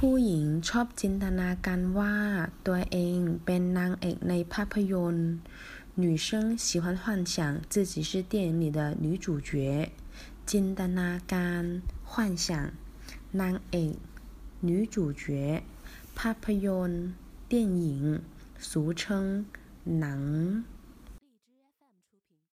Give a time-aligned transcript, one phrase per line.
[0.00, 2.16] ผู้หญิงชอบจินตนาการว่า
[2.66, 5.30] ตัวเองเป็นนางเอกในภาพยนตร์
[6.02, 6.26] 女生
[6.66, 7.04] 喜欢幻
[7.34, 7.36] 想
[7.72, 9.50] 自己是电影里的女主角
[10.50, 11.62] จินตนาการ
[12.10, 12.12] 幻
[12.46, 12.48] 想
[13.40, 13.96] นางเอก
[14.68, 15.24] 女主角
[16.18, 17.04] ภาพยนตร์
[17.50, 17.52] 电
[17.82, 17.86] 影
[18.68, 18.70] 俗
[19.00, 19.02] 称
[19.98, 20.22] หนัง